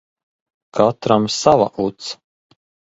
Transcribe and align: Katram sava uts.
Katram 0.79 1.29
sava 1.37 1.71
uts. 1.89 2.13